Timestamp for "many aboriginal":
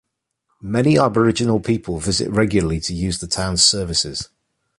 0.63-1.59